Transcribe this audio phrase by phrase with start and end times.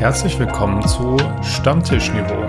[0.00, 2.40] Herzlich willkommen zu Stammtischniveau,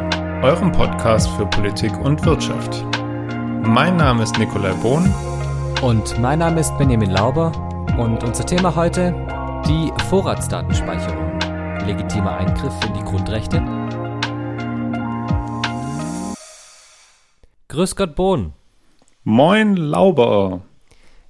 [0.42, 2.85] eurem Podcast für Politik und Wirtschaft.
[3.67, 5.13] Mein Name ist Nikolai Bohn.
[5.81, 7.51] Und mein Name ist Benjamin Lauber.
[7.99, 9.12] Und unser Thema heute,
[9.67, 11.40] die Vorratsdatenspeicherung.
[11.85, 13.58] Legitimer Eingriff in die Grundrechte.
[17.68, 18.54] Grüß Gott, Bohn.
[19.26, 20.62] Moin, Lauber.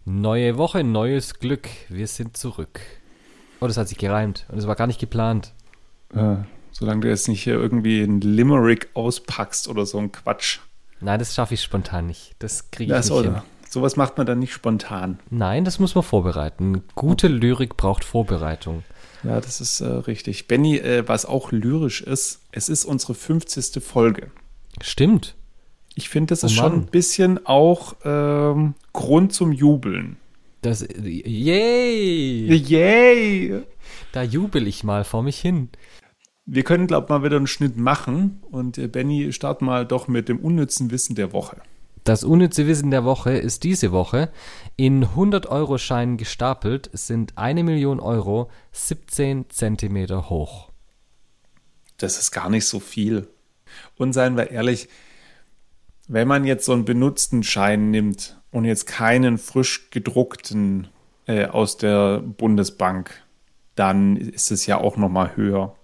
[0.06, 1.68] Neue Woche, neues Glück.
[1.90, 2.80] Wir sind zurück.
[3.59, 5.55] Oh, das hat sich gereimt und es war gar nicht geplant.
[6.16, 6.38] Äh,
[6.72, 10.60] solange du jetzt nicht hier irgendwie ein Limerick auspackst oder so ein Quatsch.
[11.00, 12.36] Nein, das schaffe ich spontan nicht.
[12.40, 13.34] Das kriege ich Das nicht oder?
[13.36, 13.42] hin.
[13.70, 15.20] Sowas macht man dann nicht spontan.
[15.30, 16.84] Nein, das muss man vorbereiten.
[16.96, 18.84] Gute Lyrik braucht Vorbereitung.
[19.24, 20.48] Ja, das ist äh, richtig.
[20.48, 23.82] Benny, äh, was auch lyrisch ist, es ist unsere 50.
[23.82, 24.32] Folge.
[24.82, 25.36] Stimmt.
[25.96, 26.80] Ich finde, das Oh ist schon Mann.
[26.82, 30.18] ein bisschen auch ähm, Grund zum Jubeln.
[30.62, 32.54] Das, yay!
[32.54, 33.62] Yay!
[34.12, 35.70] Da jubel ich mal vor mich hin.
[36.53, 38.44] Wir können, glaube ich, mal wieder einen Schnitt machen.
[38.52, 41.61] Und äh, Benny, start mal doch mit dem unnützen Wissen der Woche.
[42.03, 44.30] Das unnütze Wissen der Woche ist diese Woche.
[44.75, 50.72] In 100-Euro-Scheinen gestapelt sind eine Million Euro 17 Zentimeter hoch.
[51.95, 53.29] Das ist gar nicht so viel.
[53.95, 54.89] Und seien wir ehrlich,
[56.09, 60.89] wenn man jetzt so einen benutzten Schein nimmt und jetzt keinen frisch gedruckten
[61.27, 63.23] äh, aus der Bundesbank,
[63.75, 65.77] dann ist es ja auch noch mal höher.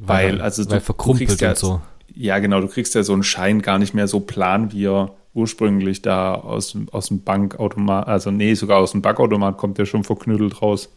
[0.00, 1.80] Weil, also weil du verkrumpelt kriegst ja, und so.
[2.14, 5.14] Ja, genau, du kriegst ja so einen Schein gar nicht mehr so plan, wie er
[5.34, 9.86] ursprünglich da aus, dem- aus dem Bankautomat, also nee, sogar aus dem Bankautomat kommt der
[9.86, 10.90] schon verknüttelt raus.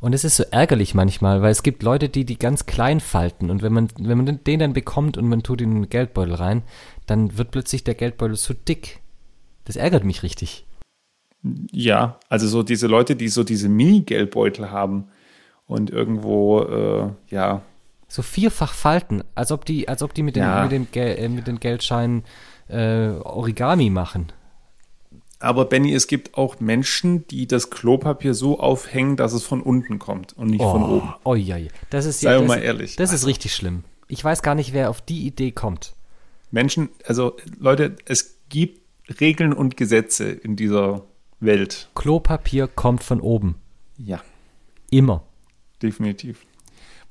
[0.00, 3.50] Und es ist so ärgerlich manchmal, weil es gibt Leute, die die ganz klein falten.
[3.50, 6.34] Und wenn man, wenn man den dann bekommt und man tut ihn in den Geldbeutel
[6.34, 6.62] rein,
[7.06, 9.00] dann wird plötzlich der Geldbeutel so dick.
[9.64, 10.66] Das ärgert mich richtig.
[11.70, 15.04] Ja, also so diese Leute, die so diese Mini-Geldbeutel haben
[15.68, 17.62] und irgendwo, äh, ja,
[18.12, 20.64] So vierfach falten, als ob die, als ob die mit den, Ja.
[20.64, 22.24] mit dem Gel äh, mit den Geldscheinen
[22.68, 24.32] äh, Origami machen.
[25.38, 29.98] Aber Benny, es gibt auch Menschen, die das Klopapier so aufhängen, dass es von unten
[29.98, 31.14] kommt und nicht von oben.
[31.24, 31.56] Oh, ja.
[31.88, 32.96] Das ist Sei ja, das, mal ehrlich.
[32.96, 33.82] Das ist richtig schlimm.
[34.08, 35.94] Ich weiß gar nicht, wer auf die Idee kommt.
[36.50, 38.82] Menschen, also Leute, es gibt
[39.20, 41.06] Regeln und Gesetze in dieser
[41.40, 41.88] Welt.
[41.94, 43.54] Klopapier kommt von oben.
[43.96, 44.20] Ja,
[44.90, 45.22] Immer.
[45.82, 46.44] definitiv.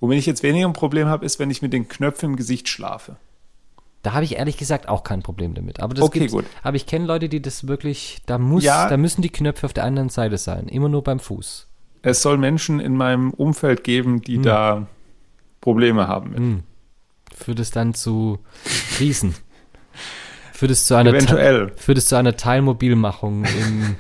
[0.02, 2.68] Womit ich jetzt weniger ein Problem habe, ist, wenn ich mit den Knöpfen im Gesicht
[2.68, 3.16] schlafe.
[4.02, 5.80] Da habe ich ehrlich gesagt auch kein Problem damit.
[5.80, 6.44] Aber das Okay, gut.
[6.64, 8.90] Aber ich kenne Leute, die das wirklich, da muss, Ja.
[8.90, 10.68] da müssen die Knöpfe auf der anderen Seite sein.
[10.68, 11.68] Immer nur beim Fuß.
[12.02, 14.88] Es soll Menschen in meinem Umfeld geben, die da
[15.62, 16.40] Probleme haben mit.
[16.40, 16.64] Hm.
[17.36, 18.40] Führt es dann zu
[18.98, 19.36] Krisen.
[20.52, 21.68] Führt es zu einer, Eventuell.
[21.70, 23.96] Te- führt es zu einer Teilmobilmachung in,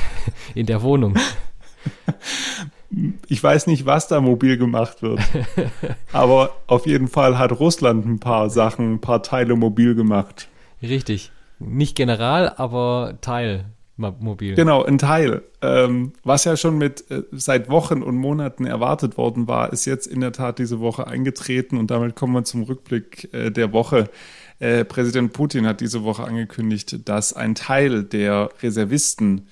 [0.54, 1.14] in der Wohnung.
[3.28, 5.20] Ich weiß nicht, was da mobil gemacht wird.
[6.12, 10.48] Aber auf jeden Fall hat Russland ein paar Sachen, ein paar Teile mobil gemacht.
[10.82, 11.30] Richtig.
[11.58, 14.54] Nicht General, aber Teilmobil.
[14.56, 15.42] Genau, ein Teil.
[15.60, 20.08] Ähm, was ja schon mit äh, seit Wochen und Monaten erwartet worden war, ist jetzt
[20.08, 24.10] in der Tat diese Woche eingetreten und damit kommen wir zum Rückblick äh, der Woche.
[24.58, 29.46] Äh, Präsident Putin hat diese Woche angekündigt, dass ein Teil der Reservisten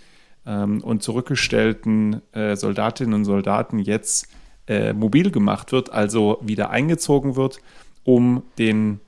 [0.51, 4.29] ähm, und zurückgestellten äh, Soldatinnen und Soldaten jetzt
[4.67, 7.61] äh, mobil gemacht wird, also wieder eingezogen wird,
[8.05, 9.01] um den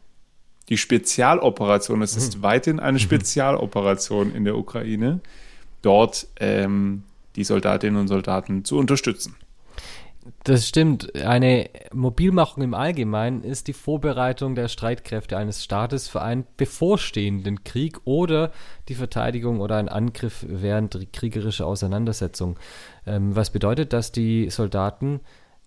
[0.69, 5.21] die Spezialoperation, es ist weiterhin eine Spezialoperation in der Ukraine,
[5.83, 7.03] dort ähm,
[7.35, 9.35] die Soldatinnen und Soldaten zu unterstützen.
[10.45, 11.17] Das stimmt.
[11.17, 18.01] Eine Mobilmachung im Allgemeinen ist die Vorbereitung der Streitkräfte eines Staates für einen bevorstehenden Krieg
[18.05, 18.53] oder
[18.89, 22.59] die Verteidigung oder einen Angriff während kriegerischer Auseinandersetzung.
[23.05, 25.21] Ähm, was bedeutet, dass die Soldaten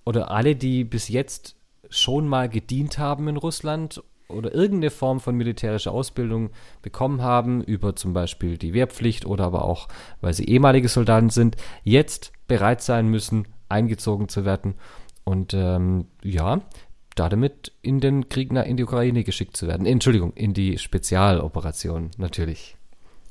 [0.06, 1.58] oder alle, die bis jetzt
[1.90, 6.50] schon mal gedient haben in Russland oder irgendeine Form von militärischer Ausbildung
[6.82, 9.88] bekommen haben, über zum Beispiel die Wehrpflicht oder aber auch,
[10.22, 14.76] weil sie ehemalige Soldaten sind, jetzt bereit sein müssen, eingezogen zu werden
[15.24, 16.62] und ähm, ja,
[17.16, 19.86] damit in den Krieg na- in die Ukraine geschickt zu werden.
[19.86, 22.76] Entschuldigung, in die Spezialoperation natürlich.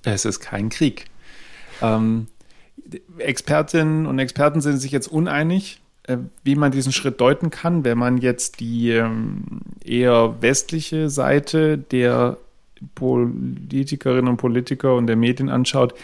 [0.02, 1.06] Es ist kein Krieg.
[1.82, 2.26] Ähm,
[3.18, 7.98] Expertinnen und Experten sind sich jetzt uneinig, äh, wie man diesen Schritt deuten kann, wenn
[7.98, 12.38] man jetzt die ähm, eher westliche Seite der
[12.94, 15.94] Politikerinnen und Politiker und der Medien anschaut,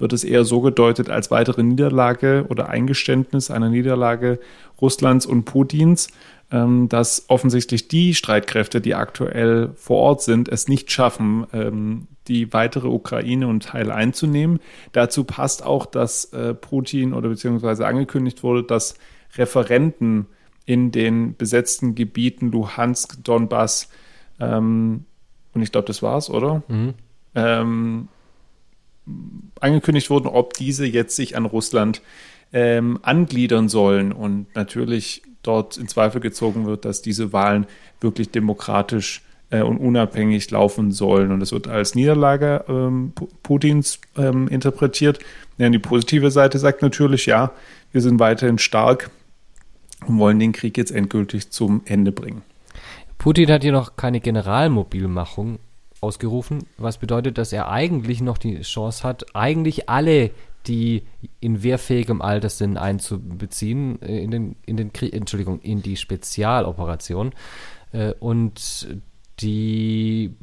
[0.00, 4.38] wird es eher so gedeutet als weitere Niederlage oder Eingeständnis einer Niederlage
[4.80, 6.08] Russlands und Putins,
[6.50, 12.52] ähm, dass offensichtlich die Streitkräfte, die aktuell vor Ort sind, es nicht schaffen, ähm, die
[12.52, 14.60] weitere Ukraine und Teil einzunehmen.
[14.92, 18.94] Dazu passt auch, dass äh, Putin oder beziehungsweise angekündigt wurde, dass
[19.36, 20.26] Referenten
[20.66, 23.88] in den besetzten Gebieten Luhansk, Donbass
[24.40, 25.04] ähm,
[25.52, 26.62] und ich glaube, das war's, oder?
[26.68, 26.94] Mhm.
[27.34, 28.08] Ähm,
[29.60, 32.02] angekündigt wurden, ob diese jetzt sich an Russland
[32.52, 37.66] ähm, angliedern sollen und natürlich dort in Zweifel gezogen wird, dass diese Wahlen
[38.00, 41.32] wirklich demokratisch äh, und unabhängig laufen sollen.
[41.32, 43.12] Und es wird als Niederlage ähm,
[43.42, 45.18] Putins ähm, interpretiert.
[45.58, 47.52] Ja, die positive Seite sagt natürlich, ja,
[47.92, 49.10] wir sind weiterhin stark
[50.06, 52.42] und wollen den Krieg jetzt endgültig zum Ende bringen.
[53.18, 55.58] Putin hat hier noch keine Generalmobilmachung
[56.00, 60.30] ausgerufen, was bedeutet, dass er eigentlich noch die Chance hat, eigentlich alle,
[60.66, 61.02] die
[61.40, 67.32] in wehrfähigem Alter sind, einzubeziehen äh, in den, in den Krieg, Entschuldigung, in die Spezialoperation.
[67.92, 68.88] Äh, und
[69.40, 70.34] die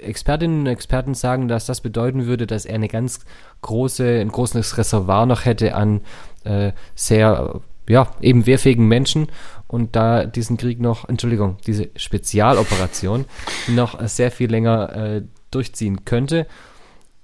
[0.00, 3.20] Expertinnen und Experten sagen, dass das bedeuten würde, dass er eine ganz
[3.62, 6.00] große, ein großes Reservoir noch hätte an
[6.44, 9.28] äh, sehr, ja, eben wehrfähigen Menschen
[9.68, 13.24] und da diesen Krieg noch, Entschuldigung, diese Spezialoperation
[13.68, 16.46] noch sehr viel länger äh, durchziehen könnte.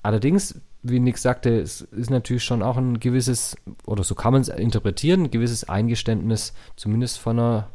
[0.03, 3.57] Allerdings, wie Nick sagte, es ist natürlich schon auch ein gewisses,
[3.87, 7.69] oder so kann man es interpretieren, ein gewisses Eingeständnis, zumindest von einer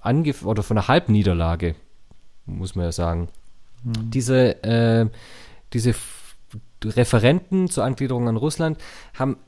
[0.00, 1.74] Angef oder von einer Halbniederlage
[2.46, 3.28] muss man ja sagen.
[3.82, 4.10] Mhm.
[4.10, 5.08] Diese, äh,
[5.72, 5.94] diese
[6.84, 8.78] Referenten zur Angliederung an Russland
[9.14, 9.38] haben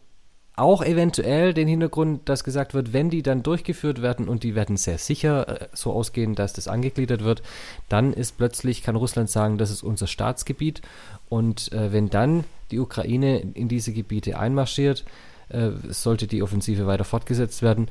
[0.57, 4.79] auch eventuell den Hintergrund, dass gesagt wird, wenn die dann durchgeführt werden und die werden
[4.79, 7.43] sehr sicher äh, so ausgehen, dass das angegliedert wird,
[7.91, 10.81] dann ist plötzlich, kann Russland sagen, das ist unser Staatsgebiet.
[11.29, 15.05] Und äh, wenn dann die Ukraine in diese Gebiete einmarschiert,
[15.51, 17.89] äh, sollte die Offensive weiter fortgesetzt werden,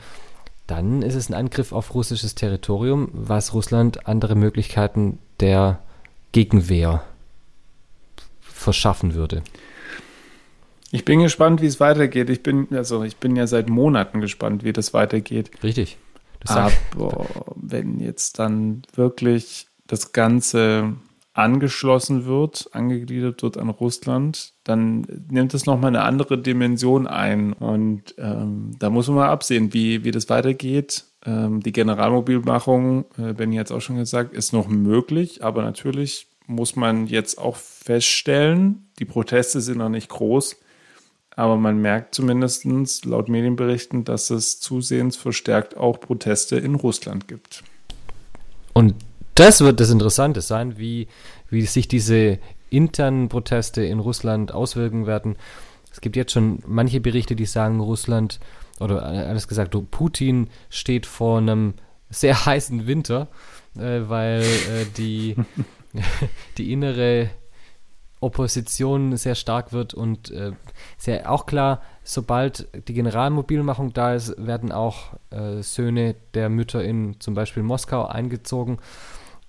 [0.66, 5.80] dann ist es ein Angriff auf russisches Territorium, was Russland andere Möglichkeiten der
[6.32, 7.04] Gegenwehr
[8.42, 9.44] verschaffen würde.
[10.96, 12.30] Ich bin gespannt, wie es weitergeht.
[12.30, 15.52] Ich bin, also ich bin ja seit Monaten gespannt, wie das weitergeht.
[15.62, 15.98] Richtig.
[16.46, 17.26] Aber
[17.58, 20.94] wenn jetzt dann wirklich das Ganze
[21.34, 27.52] angeschlossen wird, angegliedert wird an Russland, dann nimmt es nochmal eine andere Dimension ein.
[27.52, 31.04] Und ähm, da muss man mal absehen, wie, wie das weitergeht.
[31.26, 36.28] Ähm, die Generalmobilmachung, äh, Benny hat es auch schon gesagt, ist noch möglich, aber natürlich
[36.48, 40.56] muss man jetzt auch feststellen, die Proteste sind noch nicht groß,
[41.36, 47.64] aber man merkt zumindest laut Medienberichten, dass es zusehends verstärkt auch Proteste in Russland gibt.
[48.74, 48.96] Und
[49.36, 51.08] das wird das Interessante sein, wie,
[51.50, 52.40] wie sich diese
[52.70, 55.36] internen Proteste in Russland auswirken werden.
[55.92, 58.40] Es gibt jetzt schon manche Berichte, die sagen, Russland,
[58.80, 61.74] oder alles gesagt, Putin steht vor einem
[62.10, 63.28] sehr heißen Winter,
[63.78, 65.36] äh, weil äh, die,
[66.58, 67.30] die innere
[68.22, 70.54] Opposition sehr stark wird und äh,
[70.98, 77.20] sehr auch klar, sobald die Generalmobilmachung da ist, werden auch äh, Söhne der Mütter in
[77.20, 78.80] zum Beispiel Moskau eingezogen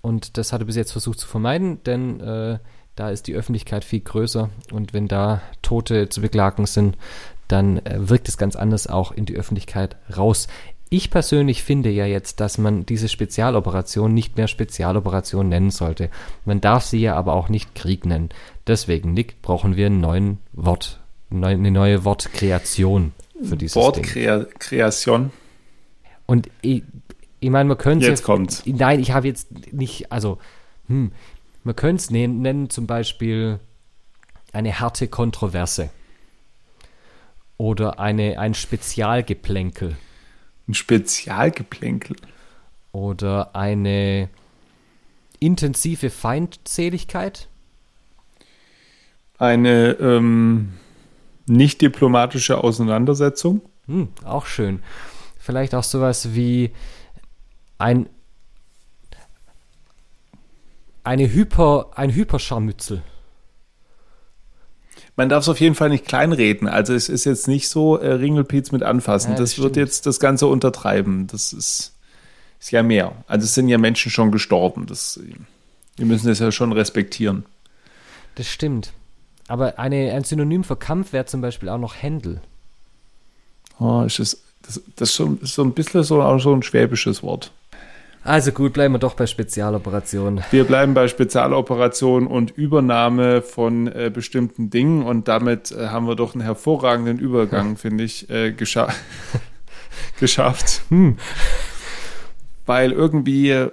[0.02, 2.58] und das hat er bis jetzt versucht zu vermeiden, denn äh,
[2.96, 6.96] da ist die Öffentlichkeit viel größer und wenn da Tote zu beklagen sind,
[7.48, 10.48] dann äh, wirkt es ganz anders auch in die Öffentlichkeit raus.
[10.88, 16.10] Ich persönlich finde ja jetzt, dass man diese Spezialoperation nicht mehr Spezialoperation nennen sollte.
[16.44, 18.28] Man darf sie ja aber auch nicht Krieg nennen.
[18.66, 25.30] Deswegen, Nick, brauchen wir einen neuen Wort, eine neue Wortkreation für dieses Wortkreation.
[26.26, 26.82] Und ich,
[27.40, 28.62] ich meine, man könnte Jetzt kommt's.
[28.66, 30.38] Nein, ich habe jetzt nicht, also,
[30.88, 31.12] hm,
[31.62, 33.60] man könnte es nennen, nennen, zum Beispiel
[34.52, 35.90] eine harte Kontroverse.
[37.58, 39.96] Oder eine, ein Spezialgeplänkel.
[40.68, 42.16] Ein Spezialgeplänkel.
[42.92, 44.28] Oder eine
[45.38, 47.48] intensive Feindseligkeit.
[49.38, 50.74] Eine ähm,
[51.46, 53.62] nicht diplomatische Auseinandersetzung.
[53.86, 54.82] Hm, auch schön.
[55.38, 56.72] Vielleicht auch sowas wie
[57.78, 58.08] ein
[61.04, 63.02] eine Hyper, ein Hyperscharmützel.
[65.14, 66.68] Man darf es auf jeden Fall nicht kleinreden.
[66.68, 69.32] Also es ist jetzt nicht so äh, Ringelpiez mit anfassen.
[69.32, 71.28] Ja, das, das wird jetzt das Ganze untertreiben.
[71.28, 71.94] Das ist,
[72.58, 73.12] ist ja mehr.
[73.28, 74.86] Also es sind ja Menschen schon gestorben.
[74.86, 75.20] Das,
[75.96, 77.46] wir müssen das ja schon respektieren.
[78.34, 78.92] Das stimmt.
[79.48, 82.40] Aber eine, ein Synonym für Kampf wäre zum Beispiel auch noch Händel.
[83.78, 87.22] Oh, ist das, das, das ist so, so ein bisschen so, auch so ein schwäbisches
[87.22, 87.52] Wort.
[88.26, 90.42] Also gut, bleiben wir doch bei Spezialoperationen.
[90.50, 96.16] Wir bleiben bei Spezialoperationen und Übernahme von äh, bestimmten Dingen und damit äh, haben wir
[96.16, 98.88] doch einen hervorragenden Übergang, finde ich, äh, gescha
[100.18, 100.82] geschafft.
[100.88, 101.18] Hm.
[102.66, 103.68] Weil irgendwie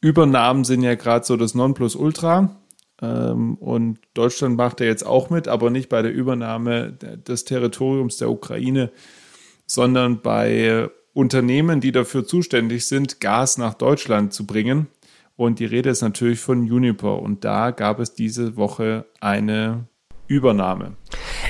[0.00, 2.56] Übernahmen sind ja gerade so das Nonplusultra.
[3.02, 8.18] Ähm, und Deutschland macht ja jetzt auch mit, aber nicht bei der Übernahme des Territoriums
[8.18, 8.90] der Ukraine,
[9.66, 14.88] sondern bei Unternehmen, die dafür zuständig sind, Gas nach Deutschland zu bringen.
[15.36, 17.20] Und die Rede ist natürlich von Juniper.
[17.20, 19.86] Und da gab es diese Woche eine
[20.26, 20.96] Übernahme.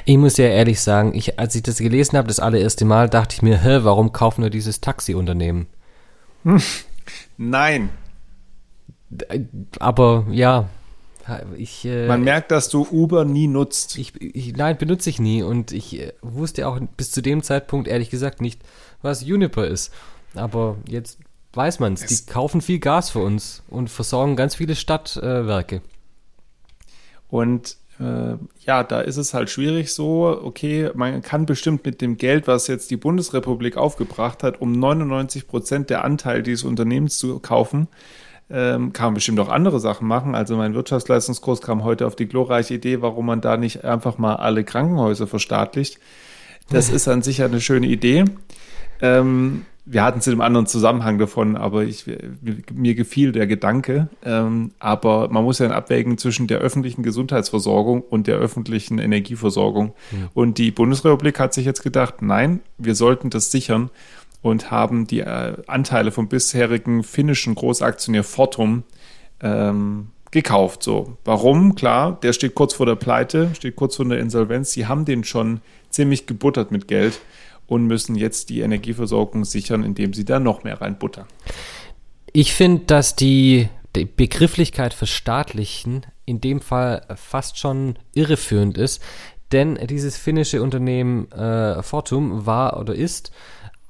[0.05, 3.35] Ich muss ja ehrlich sagen, ich, als ich das gelesen habe, das allererste Mal, dachte
[3.35, 5.67] ich mir, hä, warum kaufen wir dieses Taxiunternehmen?
[7.37, 7.91] Nein.
[9.81, 10.69] Aber ja,
[11.57, 13.99] ich, äh, Man merkt, dass du Uber nie nutzt.
[13.99, 15.43] Ich, ich, nein, benutze ich nie.
[15.43, 18.61] Und ich äh, wusste auch bis zu dem Zeitpunkt ehrlich gesagt nicht,
[19.03, 19.93] was Juniper ist.
[20.35, 21.19] Aber jetzt
[21.53, 22.07] weiß man es.
[22.07, 25.77] Die kaufen viel Gas für uns und versorgen ganz viele Stadtwerke.
[25.77, 25.81] Äh,
[27.29, 27.77] und
[28.65, 32.67] ja, da ist es halt schwierig so, okay, man kann bestimmt mit dem Geld, was
[32.67, 37.89] jetzt die Bundesrepublik aufgebracht hat, um 99 Prozent der Anteil dieses Unternehmens zu kaufen,
[38.51, 40.35] ähm, kann man bestimmt auch andere Sachen machen.
[40.35, 44.37] Also mein Wirtschaftsleistungskurs kam heute auf die glorreiche Idee, warum man da nicht einfach mal
[44.37, 45.99] alle Krankenhäuser verstaatlicht.
[46.69, 48.25] Das ist an sich eine schöne Idee.
[49.01, 52.05] Ähm, wir hatten es in einem anderen Zusammenhang davon, aber ich,
[52.73, 54.09] mir gefiel der Gedanke.
[54.25, 59.95] Ähm, aber man muss ja abwägen zwischen der öffentlichen Gesundheitsversorgung und der öffentlichen Energieversorgung.
[60.13, 60.29] Mhm.
[60.35, 63.91] Und die Bundesrepublik hat sich jetzt gedacht, nein, wir sollten das sichern
[64.43, 68.85] und haben die äh, Anteile vom bisherigen finnischen Großaktionär Fortum
[69.41, 70.83] ähm, gekauft.
[70.83, 71.75] So, warum?
[71.75, 74.73] Klar, der steht kurz vor der Pleite, steht kurz vor der Insolvenz.
[74.73, 77.21] Sie haben den schon ziemlich gebuttert mit Geld
[77.67, 81.27] und müssen jetzt die Energieversorgung sichern, indem sie da noch mehr reinbuttern.
[82.33, 89.03] Ich finde, dass die, die Begrifflichkeit verstaatlichen in dem Fall fast schon irreführend ist,
[89.53, 93.33] denn dieses finnische Unternehmen äh, Fortum war oder ist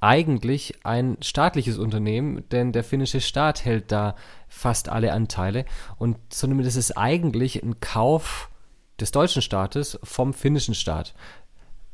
[0.01, 4.17] eigentlich ein staatliches Unternehmen, denn der finnische Staat hält da
[4.49, 5.65] fast alle Anteile
[5.99, 8.51] und das ist eigentlich ein Kauf
[8.99, 11.15] des deutschen Staates vom finnischen Staat,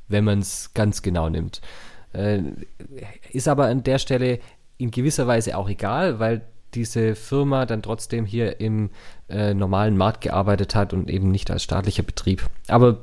[0.09, 1.61] wenn man es ganz genau nimmt.
[2.13, 2.43] Äh,
[3.33, 4.41] ist aber an der Stelle
[4.79, 6.43] in gewisser Weise auch egal, weil
[6.75, 8.91] diese Firma dann trotzdem hier im
[9.29, 12.49] äh, normalen Markt gearbeitet hat und eben nicht als staatlicher Betrieb.
[12.69, 12.99] Aber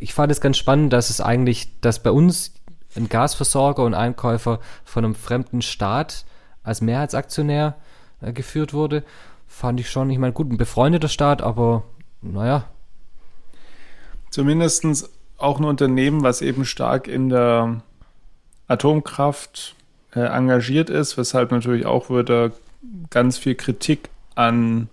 [0.00, 2.54] ich fand es ganz spannend, dass es eigentlich, dass bei uns
[2.98, 6.24] ein Gasversorger und Einkäufer von einem fremden Staat
[6.62, 7.76] als Mehrheitsaktionär
[8.20, 9.04] äh, geführt wurde,
[9.46, 11.84] fand ich schon, ich meine, gut, ein befreundeter Staat, aber
[12.20, 12.64] naja.
[14.30, 17.80] Zumindest auch ein Unternehmen, was eben stark in der
[18.66, 19.74] Atomkraft
[20.14, 22.52] äh, engagiert ist, weshalb natürlich auch wieder
[23.10, 24.88] ganz viel Kritik an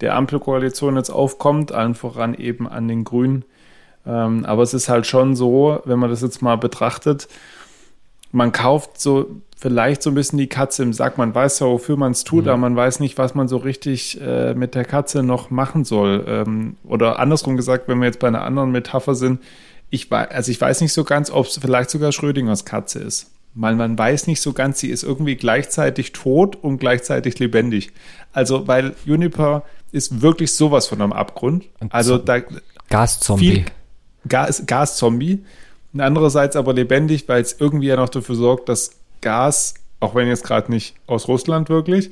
[0.00, 3.44] der Ampelkoalition jetzt aufkommt, allen voran eben an den Grünen,
[4.06, 7.28] ähm, aber es ist halt schon so, wenn man das jetzt mal betrachtet,
[8.32, 11.16] man kauft so vielleicht so ein bisschen die Katze im Sack.
[11.18, 12.50] Man weiß ja, wofür man es tut, mhm.
[12.50, 16.24] aber man weiß nicht, was man so richtig äh, mit der Katze noch machen soll.
[16.28, 19.40] Ähm, oder andersrum gesagt, wenn wir jetzt bei einer anderen Metapher sind,
[19.88, 23.30] ich weiß, also ich weiß nicht so ganz, ob es vielleicht sogar Schrödingers Katze ist.
[23.54, 27.90] Weil man weiß nicht so ganz, sie ist irgendwie gleichzeitig tot und gleichzeitig lebendig.
[28.32, 31.64] Also, weil Juniper ist wirklich sowas von einem Abgrund.
[31.88, 32.42] Also da
[32.90, 33.64] Gaszombie.
[34.28, 35.44] Gas, Gaszombie.
[35.92, 38.90] Und andererseits aber lebendig, weil es irgendwie ja noch dafür sorgt, dass
[39.20, 42.10] Gas, auch wenn jetzt gerade nicht aus Russland wirklich,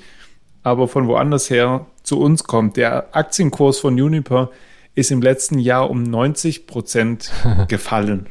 [0.63, 2.77] aber von woanders her zu uns kommt.
[2.77, 4.51] Der Aktienkurs von Uniper
[4.95, 7.31] ist im letzten Jahr um 90 Prozent
[7.69, 8.29] gefallen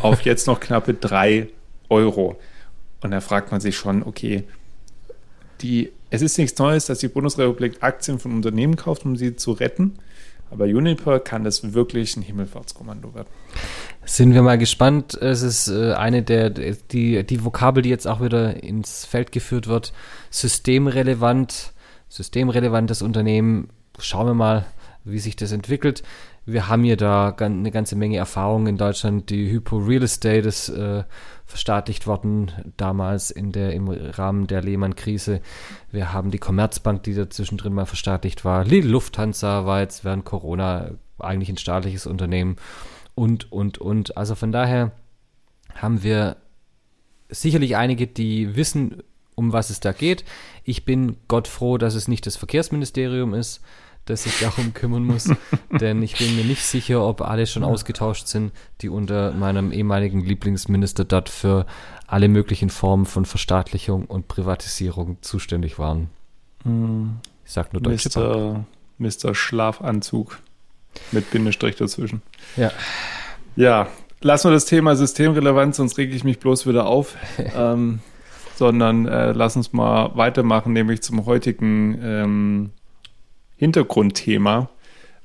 [0.00, 1.48] auf jetzt noch knappe 3
[1.88, 2.38] Euro.
[3.00, 4.44] Und da fragt man sich schon, okay,
[5.60, 9.52] die, es ist nichts Neues, dass die Bundesrepublik Aktien von Unternehmen kauft, um sie zu
[9.52, 9.98] retten.
[10.52, 13.28] Aber Juniper kann das wirklich ein Himmelfahrtskommando werden.
[14.04, 15.14] Sind wir mal gespannt.
[15.14, 19.66] Es ist äh, eine der, die, die Vokabel, die jetzt auch wieder ins Feld geführt
[19.66, 19.94] wird.
[20.30, 21.72] Systemrelevant,
[22.10, 23.70] systemrelevantes Unternehmen.
[23.98, 24.66] Schauen wir mal,
[25.04, 26.02] wie sich das entwickelt.
[26.44, 29.30] Wir haben hier da eine ganze Menge Erfahrung in Deutschland.
[29.30, 31.04] Die Hypo Real Estate ist äh,
[31.46, 35.40] verstaatlicht worden, damals in der, im Rahmen der Lehman-Krise.
[35.92, 38.64] Wir haben die Commerzbank, die da zwischendrin mal verstaatlicht war.
[38.64, 42.56] Die Lufthansa war jetzt während Corona eigentlich ein staatliches Unternehmen
[43.14, 44.16] und, und, und.
[44.16, 44.90] Also von daher
[45.76, 46.36] haben wir
[47.28, 49.04] sicherlich einige, die wissen,
[49.36, 50.24] um was es da geht.
[50.64, 53.62] Ich bin Gott froh, dass es nicht das Verkehrsministerium ist,
[54.04, 55.30] das sich darum kümmern muss.
[55.80, 60.20] denn ich bin mir nicht sicher, ob alle schon ausgetauscht sind, die unter meinem ehemaligen
[60.20, 61.66] Lieblingsminister dort für
[62.06, 66.10] alle möglichen Formen von Verstaatlichung und Privatisierung zuständig waren.
[66.64, 67.16] Hm.
[67.44, 68.64] Ich sag nur Deutsche Mr.
[68.98, 69.34] Mr.
[69.34, 70.38] Schlafanzug
[71.10, 72.22] mit Bindestrich dazwischen.
[72.56, 72.70] Ja.
[73.56, 73.88] Ja,
[74.20, 77.16] lassen wir das Thema Systemrelevanz, sonst rege ich mich bloß wieder auf.
[77.56, 78.00] ähm,
[78.54, 82.70] sondern äh, lass uns mal weitermachen, nämlich zum heutigen ähm,
[83.62, 84.68] Hintergrundthema,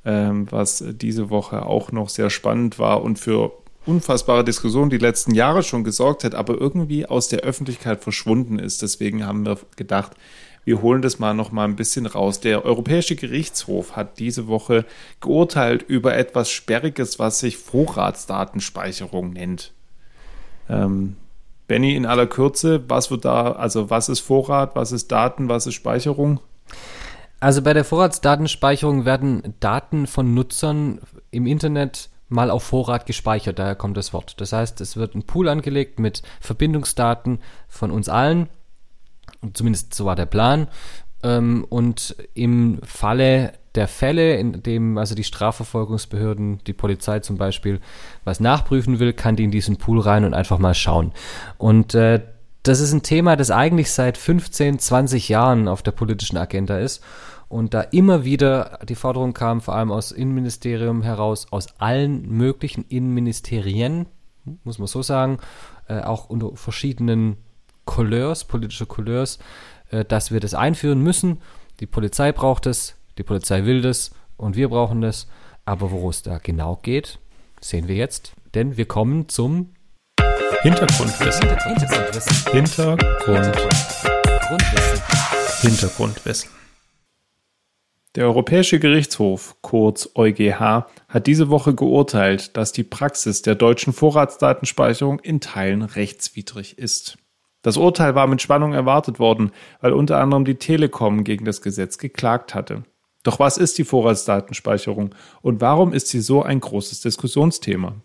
[0.06, 3.52] ähm, was diese Woche auch noch sehr spannend war und für
[3.88, 8.84] unfassbare Diskussion die letzten Jahre schon gesorgt hat, aber irgendwie aus der Öffentlichkeit verschwunden ist.
[8.84, 10.12] Deswegen haben wir gedacht,
[10.66, 12.40] wir holen das mal noch mal ein bisschen raus.
[12.40, 14.86] Der Europäische Gerichtshof hat diese Woche
[15.20, 19.72] geurteilt über etwas Sperriges, was sich Vorratsdatenspeicherung nennt.
[20.70, 21.16] Ähm,
[21.68, 25.66] Benny, in aller Kürze, was wird da, also was ist Vorrat, was ist Daten, was
[25.66, 26.40] ist Speicherung?
[27.40, 31.00] Also bei der Vorratsdatenspeicherung werden Daten von Nutzern
[31.32, 34.42] im Internet mal auf Vorrat gespeichert, daher kommt das Wort.
[34.42, 37.40] Das heißt, es wird ein Pool angelegt mit Verbindungsdaten
[37.70, 38.50] von uns allen
[39.54, 40.68] Zumindest so war der Plan.
[41.24, 47.80] Ähm, und im Falle der Fälle, in dem also die Strafverfolgungsbehörden, die Polizei zum Beispiel,
[48.24, 51.12] was nachprüfen will, kann die in diesen Pool rein und einfach mal schauen.
[51.58, 52.22] Und äh,
[52.64, 57.04] das ist ein Thema, das eigentlich seit 15, 20 Jahren auf der politischen Agenda ist.
[57.50, 62.84] Und da immer wieder die Forderung kam, vor allem aus Innenministerium heraus, aus allen möglichen
[62.90, 64.08] Innenministerien,
[64.64, 65.40] muss man so sagen,
[65.88, 67.38] äh, auch unter verschiedenen
[67.86, 69.40] Couleurs, politische Couleurs,
[69.92, 71.42] äh, dass wir das einführen müssen.
[71.80, 75.28] Die Polizei braucht es, die Polizei will das und wir brauchen das.
[75.64, 77.20] Aber worum es da genau geht,
[77.62, 78.34] sehen wir jetzt.
[78.54, 79.72] Denn wir kommen zum
[80.62, 81.50] Hintergrundwissen.
[81.50, 82.52] Hintergrundwissen.
[82.52, 84.12] Hintergrundwissen.
[85.62, 86.50] Hintergrundwissen.
[88.16, 95.20] Der Europäische Gerichtshof, kurz EuGH, hat diese Woche geurteilt, dass die Praxis der deutschen Vorratsdatenspeicherung
[95.20, 97.18] in Teilen rechtswidrig ist.
[97.62, 99.52] Das Urteil war mit Spannung erwartet worden,
[99.82, 102.84] weil unter anderem die Telekom gegen das Gesetz geklagt hatte.
[103.24, 107.96] Doch was ist die Vorratsdatenspeicherung und warum ist sie so ein großes Diskussionsthema?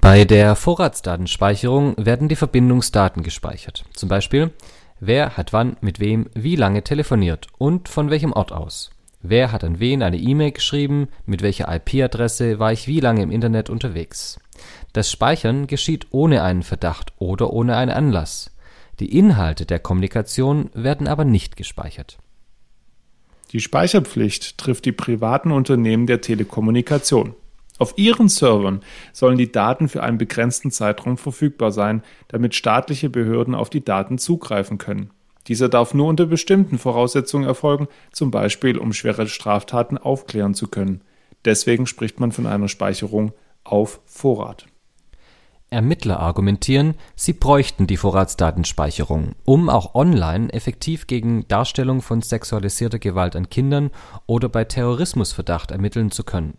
[0.00, 3.84] Bei der Vorratsdatenspeicherung werden die Verbindungsdaten gespeichert.
[3.92, 4.50] Zum Beispiel,
[4.98, 8.90] wer hat wann mit wem wie lange telefoniert und von welchem Ort aus.
[9.20, 13.30] Wer hat an wen eine E-Mail geschrieben, mit welcher IP-Adresse war ich wie lange im
[13.30, 14.40] Internet unterwegs.
[14.94, 18.56] Das Speichern geschieht ohne einen Verdacht oder ohne einen Anlass.
[19.00, 22.16] Die Inhalte der Kommunikation werden aber nicht gespeichert.
[23.52, 27.34] Die Speicherpflicht trifft die privaten Unternehmen der Telekommunikation.
[27.80, 28.82] Auf ihren Servern
[29.14, 34.18] sollen die Daten für einen begrenzten Zeitraum verfügbar sein, damit staatliche Behörden auf die Daten
[34.18, 35.08] zugreifen können.
[35.48, 41.00] Dieser darf nur unter bestimmten Voraussetzungen erfolgen, zum Beispiel um schwere Straftaten aufklären zu können.
[41.46, 43.32] Deswegen spricht man von einer Speicherung
[43.64, 44.66] auf Vorrat.
[45.70, 53.36] Ermittler argumentieren, sie bräuchten die Vorratsdatenspeicherung, um auch online effektiv gegen Darstellung von sexualisierter Gewalt
[53.36, 53.90] an Kindern
[54.26, 56.58] oder bei Terrorismusverdacht ermitteln zu können.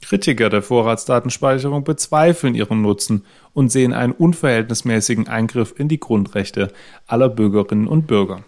[0.00, 6.72] Kritiker der Vorratsdatenspeicherung bezweifeln ihren Nutzen und sehen einen unverhältnismäßigen Eingriff in die Grundrechte
[7.06, 8.44] aller Bürgerinnen und Bürger.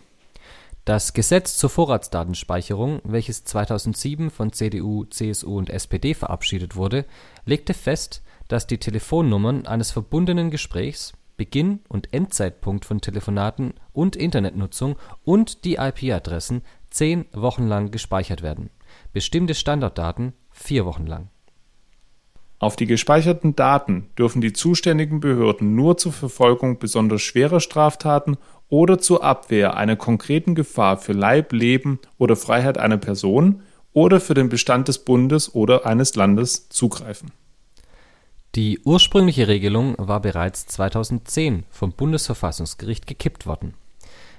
[0.84, 7.04] Das Gesetz zur Vorratsdatenspeicherung, welches 2007 von CDU, CSU und SPD verabschiedet wurde,
[7.44, 14.96] legte fest, dass die Telefonnummern eines verbundenen Gesprächs, Beginn und Endzeitpunkt von Telefonaten und Internetnutzung
[15.24, 18.70] und die IP-Adressen zehn Wochen lang gespeichert werden,
[19.12, 21.28] bestimmte Standarddaten vier Wochen lang.
[22.62, 28.98] Auf die gespeicherten Daten dürfen die zuständigen Behörden nur zur Verfolgung besonders schwerer Straftaten oder
[28.98, 34.48] zur Abwehr einer konkreten Gefahr für Leib, Leben oder Freiheit einer Person oder für den
[34.48, 37.32] Bestand des Bundes oder eines Landes zugreifen
[38.54, 43.72] die ursprüngliche Regelung war bereits 2010 vom Bundesverfassungsgericht gekippt worden.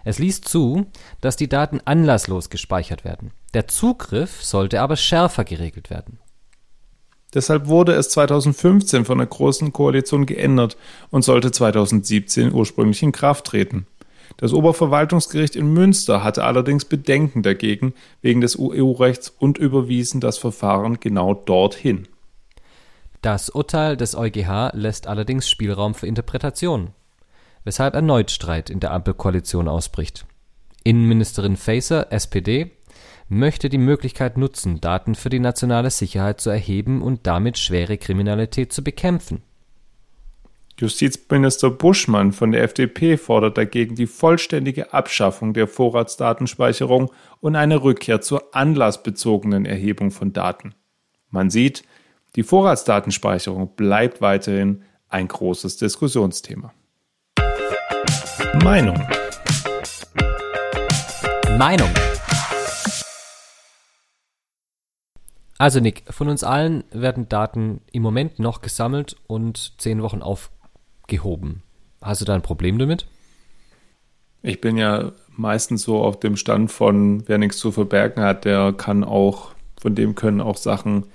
[0.04, 0.86] Es ließ zu,
[1.20, 3.32] dass die Daten anlasslos gespeichert werden.
[3.56, 6.20] Der Zugriff sollte aber schärfer geregelt werden.
[7.34, 10.78] Deshalb wurde es 2015 von der Großen Koalition geändert
[11.10, 13.88] und sollte 2017 ursprünglich in Kraft treten.
[14.38, 21.00] Das Oberverwaltungsgericht in Münster hatte allerdings Bedenken dagegen wegen des EU-Rechts und überwiesen das Verfahren
[21.00, 22.08] genau dorthin.
[23.22, 26.90] Das Urteil des EuGH lässt allerdings Spielraum für Interpretation,
[27.64, 30.26] weshalb erneut Streit in der Ampelkoalition ausbricht.
[30.84, 32.72] Innenministerin Faeser (SPD)
[33.30, 38.74] möchte die Möglichkeit nutzen, Daten für die nationale Sicherheit zu erheben und damit schwere Kriminalität
[38.74, 39.42] zu bekämpfen.
[40.80, 48.22] Justizminister Buschmann von der FDP fordert dagegen die vollständige Abschaffung der Vorratsdatenspeicherung und eine Rückkehr
[48.22, 50.74] zur anlassbezogenen Erhebung von Daten.
[51.30, 51.84] Man sieht
[52.36, 56.74] die Vorratsdatenspeicherung bleibt weiterhin ein großes Diskussionsthema.
[58.64, 59.00] Meinung.
[61.58, 61.92] Meinung.
[65.58, 71.62] Also Nick, von uns allen werden Daten im Moment noch gesammelt und zehn Wochen aufgehoben.
[72.02, 73.06] Hast du da ein Problem damit?
[74.42, 78.74] Ich bin ja meistens so auf dem Stand von, wer nichts zu verbergen hat, der
[78.74, 81.06] kann auch, von dem können auch Sachen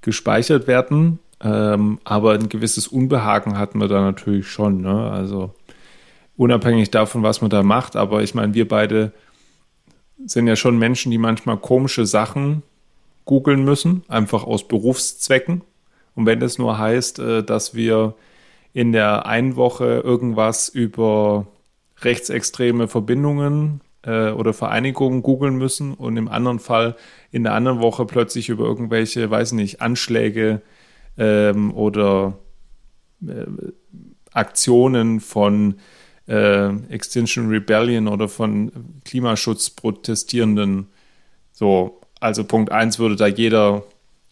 [0.00, 1.18] gespeichert werden.
[1.42, 4.80] Ähm, aber ein gewisses Unbehagen hatten wir da natürlich schon.
[4.80, 5.10] Ne?
[5.10, 5.54] Also
[6.36, 7.96] unabhängig davon, was man da macht.
[7.96, 9.12] Aber ich meine, wir beide
[10.24, 12.62] sind ja schon Menschen, die manchmal komische Sachen
[13.24, 15.62] googeln müssen, einfach aus Berufszwecken.
[16.14, 18.14] Und wenn das nur heißt, äh, dass wir
[18.72, 21.46] in der einen Woche irgendwas über
[22.00, 26.96] rechtsextreme Verbindungen äh, oder Vereinigungen googeln müssen und im anderen Fall
[27.30, 30.62] in der anderen Woche plötzlich über irgendwelche, weiß nicht, Anschläge
[31.18, 32.38] ähm, oder
[33.26, 33.46] äh,
[34.32, 35.76] Aktionen von
[36.26, 38.72] äh, Extinction Rebellion oder von
[39.04, 40.88] Klimaschutzprotestierenden.
[41.52, 43.82] So, also Punkt 1 würde da jeder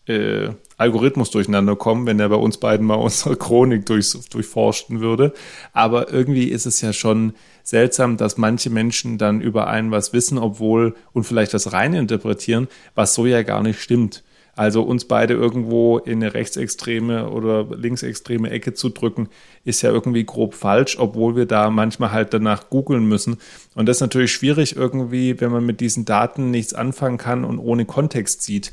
[0.07, 5.33] äh, Algorithmus durcheinander kommen, wenn er bei uns beiden mal unsere Chronik durch, durchforsten würde.
[5.72, 10.38] Aber irgendwie ist es ja schon seltsam, dass manche Menschen dann über einen was wissen,
[10.38, 14.22] obwohl und vielleicht das rein interpretieren, was so ja gar nicht stimmt.
[14.56, 19.28] Also uns beide irgendwo in eine rechtsextreme oder linksextreme Ecke zu drücken,
[19.64, 23.38] ist ja irgendwie grob falsch, obwohl wir da manchmal halt danach googeln müssen.
[23.74, 27.58] Und das ist natürlich schwierig irgendwie, wenn man mit diesen Daten nichts anfangen kann und
[27.58, 28.72] ohne Kontext sieht.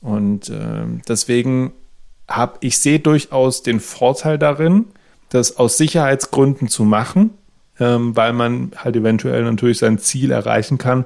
[0.00, 1.72] Und äh, deswegen
[2.28, 4.86] habe ich sehe durchaus den Vorteil darin,
[5.28, 7.30] das aus Sicherheitsgründen zu machen,
[7.78, 11.04] ähm, weil man halt eventuell natürlich sein Ziel erreichen kann,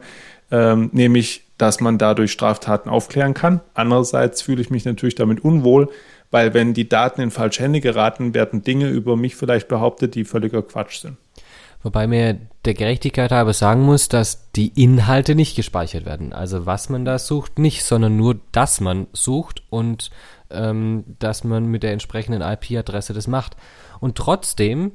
[0.51, 3.61] ähm, nämlich dass man dadurch Straftaten aufklären kann.
[3.75, 5.91] Andererseits fühle ich mich natürlich damit unwohl,
[6.31, 10.25] weil wenn die Daten in falsche Hände geraten, werden Dinge über mich vielleicht behauptet, die
[10.25, 11.17] völliger Quatsch sind.
[11.83, 16.33] Wobei mir der Gerechtigkeit halber sagen muss, dass die Inhalte nicht gespeichert werden.
[16.33, 20.11] Also was man da sucht, nicht, sondern nur, dass man sucht und
[20.51, 23.57] ähm, dass man mit der entsprechenden IP-Adresse das macht.
[24.01, 24.93] Und trotzdem,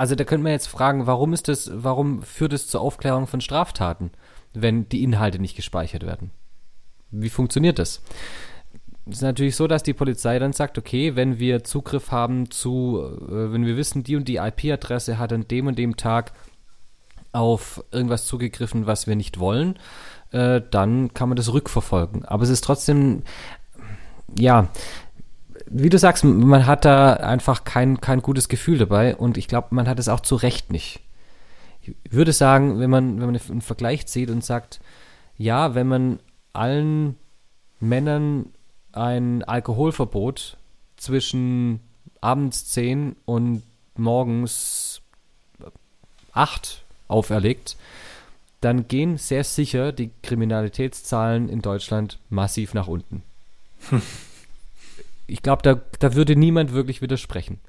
[0.00, 3.40] also da könnte man jetzt fragen, warum ist das, warum führt es zur Aufklärung von
[3.40, 4.10] Straftaten?
[4.52, 6.30] wenn die Inhalte nicht gespeichert werden.
[7.10, 8.02] Wie funktioniert das?
[9.06, 13.00] Es ist natürlich so, dass die Polizei dann sagt, okay, wenn wir Zugriff haben zu,
[13.02, 16.32] äh, wenn wir wissen, die und die IP-Adresse hat an dem und dem Tag
[17.32, 19.78] auf irgendwas zugegriffen, was wir nicht wollen,
[20.32, 22.24] äh, dann kann man das rückverfolgen.
[22.24, 23.22] Aber es ist trotzdem,
[24.38, 24.68] ja,
[25.70, 29.68] wie du sagst, man hat da einfach kein, kein gutes Gefühl dabei und ich glaube,
[29.70, 31.00] man hat es auch zu Recht nicht
[31.82, 34.80] ich würde sagen, wenn man, wenn man einen Vergleich zieht und sagt,
[35.36, 36.20] ja, wenn man
[36.52, 37.16] allen
[37.78, 38.46] Männern
[38.92, 40.56] ein Alkoholverbot
[40.96, 41.80] zwischen
[42.20, 43.62] abends 10 und
[43.96, 45.00] morgens
[46.32, 47.76] 8 auferlegt,
[48.60, 53.22] dann gehen sehr sicher die Kriminalitätszahlen in Deutschland massiv nach unten.
[55.30, 57.60] ich glaube, da, da würde niemand wirklich widersprechen.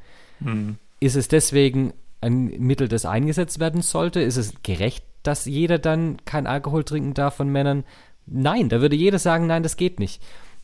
[0.44, 0.78] Hm.
[1.00, 4.22] Ist es deswegen ein Mittel, das eingesetzt werden sollte?
[4.22, 7.84] Ist es gerecht, dass jeder dann kein Alkohol trinken darf von Männern?
[8.26, 10.22] Nein, da würde jeder sagen, nein, das geht nicht.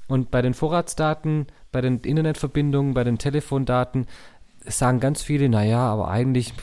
[0.07, 4.07] Und bei den Vorratsdaten, bei den Internetverbindungen, bei den Telefondaten
[4.65, 6.53] sagen ganz viele, naja, aber eigentlich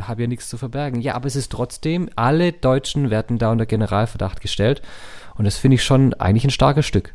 [0.00, 1.00] habe ja nichts zu verbergen.
[1.00, 4.82] Ja, aber es ist trotzdem, alle Deutschen werden da unter Generalverdacht gestellt.
[5.36, 7.14] Und das finde ich schon eigentlich ein starkes Stück.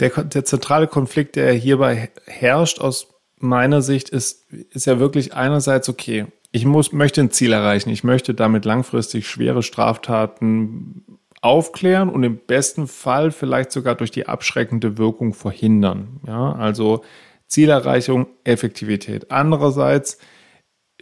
[0.00, 5.88] Der, der zentrale Konflikt, der hierbei herrscht, aus meiner Sicht ist, ist ja wirklich einerseits
[5.88, 6.26] okay.
[6.50, 7.90] Ich muss, möchte ein Ziel erreichen.
[7.90, 11.04] Ich möchte damit langfristig schwere Straftaten
[11.40, 16.20] aufklären und im besten Fall vielleicht sogar durch die abschreckende Wirkung verhindern.
[16.26, 17.04] Ja, also
[17.46, 19.30] Zielerreichung, Effektivität.
[19.30, 20.18] Andererseits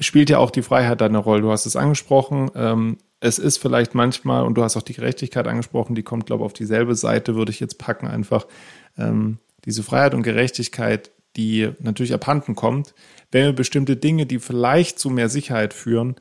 [0.01, 1.43] spielt ja auch die Freiheit eine Rolle.
[1.43, 2.51] Du hast es angesprochen.
[2.57, 6.43] Ähm, es ist vielleicht manchmal, und du hast auch die Gerechtigkeit angesprochen, die kommt, glaube
[6.43, 8.47] ich, auf dieselbe Seite, würde ich jetzt packen, einfach.
[8.99, 12.95] Ähm, diese Freiheit und Gerechtigkeit die natürlich abhanden kommt,
[13.31, 16.17] wenn wir bestimmte Dinge, die vielleicht zu mehr Sicherheit führen,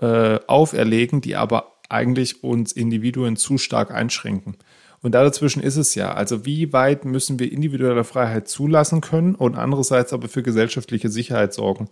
[0.00, 4.56] äh, auferlegen, die aber eigentlich uns Individuen zu stark einschränken.
[5.02, 6.12] Und da dazwischen ist es ja.
[6.12, 11.54] Also wie weit müssen wir individuelle Freiheit zulassen können und andererseits aber für gesellschaftliche Sicherheit
[11.54, 11.88] sorgen?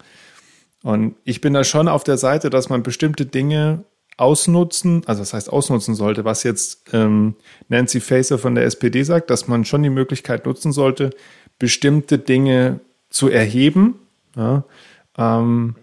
[0.83, 3.85] Und ich bin da schon auf der Seite, dass man bestimmte Dinge
[4.19, 7.37] ausnutzen, also das heißt ausnutzen sollte, was jetzt ähm,
[7.69, 11.11] Nancy Faeser von der SPD sagt, dass man schon die Möglichkeit nutzen sollte,
[11.59, 14.01] bestimmte Dinge zu erheben,
[14.37, 14.65] ja,
[15.17, 15.77] ähm,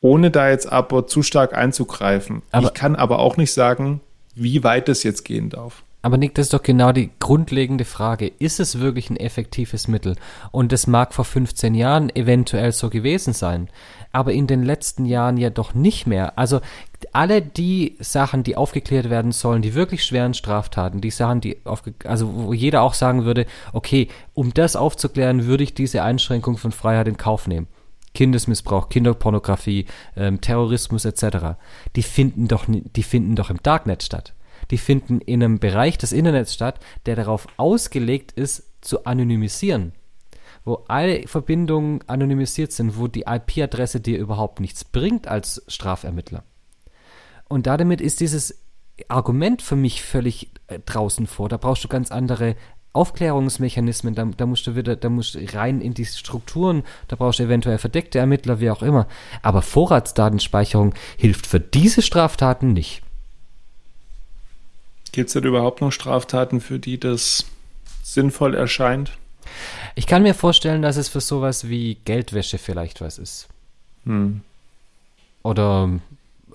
[0.00, 2.42] ohne da jetzt aber zu stark einzugreifen.
[2.52, 4.02] Aber ich kann aber auch nicht sagen,
[4.34, 5.82] wie weit es jetzt gehen darf.
[6.02, 8.30] Aber Nick, das ist doch genau die grundlegende Frage.
[8.38, 10.16] Ist es wirklich ein effektives Mittel?
[10.50, 13.70] Und das mag vor 15 Jahren eventuell so gewesen sein,
[14.14, 16.38] aber in den letzten Jahren ja doch nicht mehr.
[16.38, 16.60] Also
[17.12, 21.58] alle die Sachen, die aufgeklärt werden sollen, die wirklich schweren Straftaten, die Sachen, die
[22.04, 26.72] also wo jeder auch sagen würde, okay, um das aufzuklären, würde ich diese Einschränkung von
[26.72, 27.66] Freiheit in Kauf nehmen.
[28.14, 31.56] Kindesmissbrauch, Kinderpornografie, ähm, Terrorismus etc.
[31.96, 34.32] Die finden doch, die finden doch im Darknet statt
[34.70, 39.92] die finden in einem Bereich des Internets statt, der darauf ausgelegt ist, zu anonymisieren,
[40.64, 46.44] wo alle Verbindungen anonymisiert sind, wo die IP-Adresse dir überhaupt nichts bringt als Strafermittler.
[47.48, 48.62] Und damit ist dieses
[49.08, 51.48] Argument für mich völlig äh, draußen vor.
[51.48, 52.56] Da brauchst du ganz andere
[52.94, 57.40] Aufklärungsmechanismen, da, da musst du wieder, da musst du rein in die Strukturen, da brauchst
[57.40, 59.08] du eventuell verdeckte Ermittler, wie auch immer.
[59.42, 63.02] Aber Vorratsdatenspeicherung hilft für diese Straftaten nicht.
[65.10, 67.46] Gibt es denn überhaupt noch Straftaten, für die das
[68.02, 69.18] sinnvoll erscheint?
[69.94, 73.48] Ich kann mir vorstellen, dass es für sowas wie Geldwäsche vielleicht was ist.
[74.04, 74.42] Hm.
[75.42, 75.90] Oder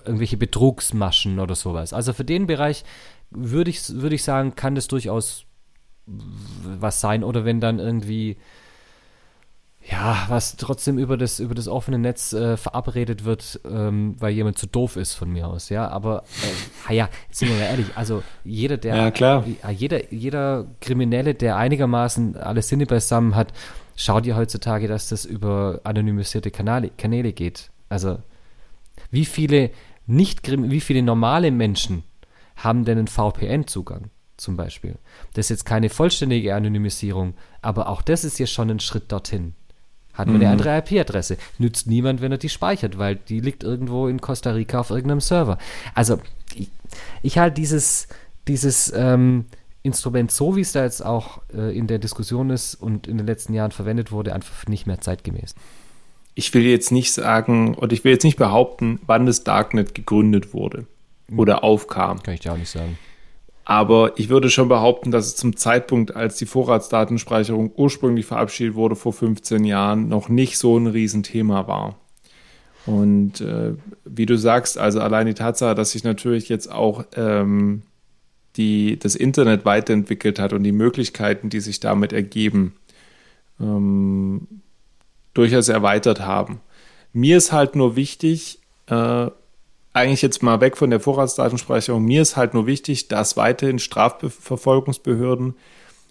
[0.04, 1.92] irgendwelche Betrugsmaschen oder sowas.
[1.92, 2.84] Also für den Bereich
[3.30, 5.44] würde ich, würde ich sagen, kann das durchaus
[6.06, 7.24] was sein.
[7.24, 8.36] Oder wenn dann irgendwie
[9.90, 14.56] ja, was trotzdem über das, über das offene Netz äh, verabredet wird, ähm, weil jemand
[14.56, 15.88] zu doof ist von mir aus, ja.
[15.88, 16.22] Aber
[16.88, 19.44] äh, ja, sind wir mal ehrlich, also jeder, der ja, klar.
[19.72, 23.52] jeder, jeder Kriminelle, der einigermaßen alle Sinne beisammen hat,
[23.96, 27.70] schaut ja heutzutage, dass das über anonymisierte Kanäle, Kanäle geht.
[27.88, 28.18] Also
[29.10, 29.70] wie viele
[30.06, 32.04] nicht wie viele normale Menschen
[32.56, 34.10] haben denn einen VPN-Zugang?
[34.36, 34.96] Zum Beispiel.
[35.34, 39.54] Das ist jetzt keine vollständige Anonymisierung, aber auch das ist ja schon ein Schritt dorthin.
[40.20, 40.42] Hat man mhm.
[40.42, 41.36] eine andere IP-Adresse.
[41.58, 45.20] Nützt niemand, wenn er die speichert, weil die liegt irgendwo in Costa Rica auf irgendeinem
[45.20, 45.58] Server.
[45.94, 46.18] Also,
[46.54, 46.68] ich,
[47.22, 48.08] ich halte dieses,
[48.46, 49.46] dieses ähm,
[49.82, 53.26] Instrument, so wie es da jetzt auch äh, in der Diskussion ist und in den
[53.26, 55.54] letzten Jahren verwendet wurde, einfach nicht mehr zeitgemäß.
[56.34, 60.54] Ich will jetzt nicht sagen, oder ich will jetzt nicht behaupten, wann das Darknet gegründet
[60.54, 60.86] wurde
[61.36, 62.22] oder aufkam.
[62.22, 62.98] Kann ich dir auch nicht sagen.
[63.70, 68.96] Aber ich würde schon behaupten, dass es zum Zeitpunkt, als die Vorratsdatenspeicherung ursprünglich verabschiedet wurde
[68.96, 71.96] vor 15 Jahren, noch nicht so ein Riesenthema war.
[72.84, 77.82] Und äh, wie du sagst, also allein die Tatsache, dass sich natürlich jetzt auch ähm,
[78.56, 82.74] die, das Internet weiterentwickelt hat und die Möglichkeiten, die sich damit ergeben,
[83.60, 84.48] ähm,
[85.32, 86.60] durchaus erweitert haben.
[87.12, 89.28] Mir ist halt nur wichtig, äh,
[89.92, 95.54] eigentlich jetzt mal weg von der Vorratsdatenspeicherung, mir ist halt nur wichtig, dass weiterhin Strafverfolgungsbehörden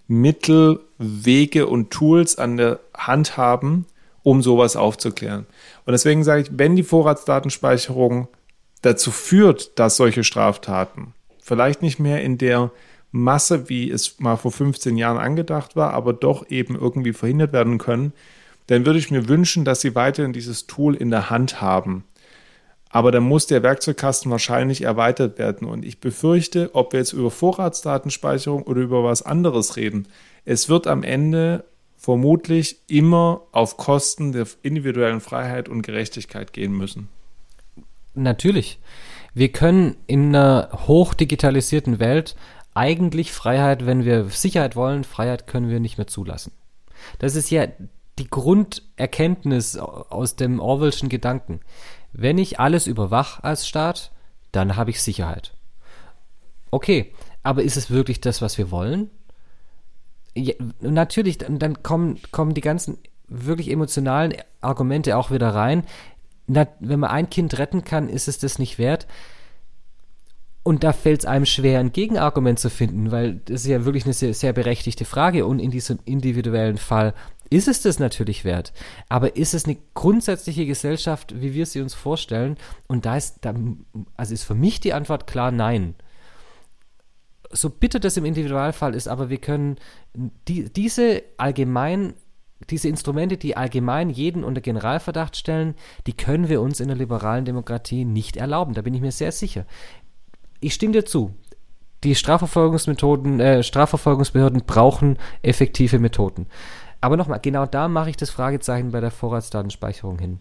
[0.07, 3.85] Mittel, Wege und Tools an der Hand haben,
[4.23, 5.45] um sowas aufzuklären.
[5.85, 8.27] Und deswegen sage ich, wenn die Vorratsdatenspeicherung
[8.81, 12.71] dazu führt, dass solche Straftaten vielleicht nicht mehr in der
[13.11, 17.77] Masse, wie es mal vor 15 Jahren angedacht war, aber doch eben irgendwie verhindert werden
[17.77, 18.13] können,
[18.67, 22.03] dann würde ich mir wünschen, dass sie weiterhin dieses Tool in der Hand haben
[22.89, 25.67] aber dann muss der Werkzeugkasten wahrscheinlich erweitert werden.
[25.67, 30.08] Und ich befürchte, ob wir jetzt über Vorratsdatenspeicherung oder über was anderes reden,
[30.45, 37.10] es wird am Ende vermutlich immer auf Kosten der individuellen Freiheit und Gerechtigkeit gehen müssen.
[38.15, 38.80] Natürlich.
[39.34, 42.36] Wir können in einer hochdigitalisierten Welt
[42.73, 46.52] eigentlich Freiheit, wenn wir Sicherheit wollen, Freiheit können wir nicht mehr zulassen.
[47.19, 47.67] Das ist ja
[48.17, 51.62] die Grunderkenntnis aus dem Orwellschen Gedanken.
[52.12, 54.12] Wenn ich alles überwache als Staat,
[54.52, 55.54] dann habe ich Sicherheit.
[56.72, 59.10] Okay, aber ist es wirklich das, was wir wollen?
[60.36, 65.84] Ja, natürlich, dann, kommen, kommen die ganzen wirklich emotionalen Argumente auch wieder rein.
[66.48, 69.08] Na, wenn man ein Kind retten kann, ist es das nicht wert.
[70.63, 74.06] Und da fällt es einem schwer, ein Gegenargument zu finden, weil das ist ja wirklich
[74.06, 75.45] eine sehr, sehr berechtigte Frage.
[75.45, 77.13] Und in diesem individuellen Fall
[77.49, 78.73] ist es das natürlich wert.
[79.07, 82.57] Aber ist es eine grundsätzliche Gesellschaft, wie wir sie uns vorstellen?
[82.88, 83.53] Und da ist, da,
[84.15, 85.95] also ist für mich die Antwort klar nein.
[87.51, 89.77] So bitter das im Individualfall ist, aber wir können
[90.47, 92.13] die, diese allgemein
[92.69, 95.75] diese Instrumente, die allgemein jeden unter Generalverdacht stellen,
[96.07, 98.73] die können wir uns in der liberalen Demokratie nicht erlauben.
[98.73, 99.65] Da bin ich mir sehr sicher.
[100.59, 101.33] Ich stimme dir zu.
[102.03, 106.47] Die Strafverfolgungsmethoden, äh, Strafverfolgungsbehörden brauchen effektive Methoden.
[107.01, 110.39] Aber nochmal, genau da mache ich das Fragezeichen bei der Vorratsdatenspeicherung hin.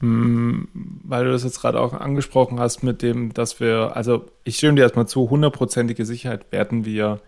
[0.00, 0.68] Hm,
[1.04, 4.76] weil du das jetzt gerade auch angesprochen hast mit dem, dass wir, also ich stimme
[4.76, 7.20] dir erstmal zu, hundertprozentige Sicherheit werden wir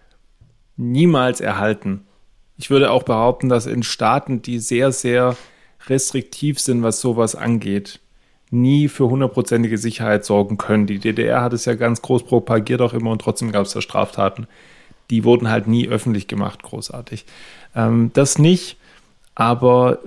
[0.77, 2.07] niemals erhalten.
[2.59, 5.37] Ich würde auch behaupten, dass in Staaten, die sehr, sehr
[5.89, 8.01] restriktiv sind, was sowas angeht,
[8.51, 10.87] nie für hundertprozentige Sicherheit sorgen können.
[10.87, 13.81] Die DDR hat es ja ganz groß propagiert auch immer und trotzdem gab es da
[13.81, 14.47] Straftaten
[15.11, 17.25] die wurden halt nie öffentlich gemacht, großartig.
[17.75, 18.77] Ähm, das nicht,
[19.35, 19.99] aber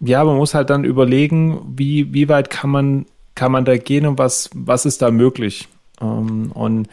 [0.00, 4.06] ja, man muss halt dann überlegen, wie, wie weit kann man, kann man da gehen
[4.06, 5.68] und was, was ist da möglich.
[6.00, 6.88] Ähm, und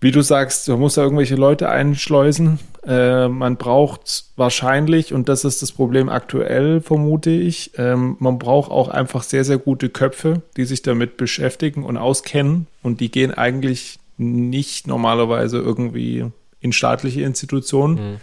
[0.00, 2.60] wie du sagst, man muss da irgendwelche Leute einschleusen.
[2.86, 8.70] Äh, man braucht wahrscheinlich, und das ist das Problem aktuell, vermute ich, ähm, man braucht
[8.70, 12.68] auch einfach sehr, sehr gute Köpfe, die sich damit beschäftigen und auskennen.
[12.82, 16.26] Und die gehen eigentlich nicht normalerweise irgendwie
[16.60, 17.94] in staatliche Institutionen.
[17.94, 18.16] Mhm.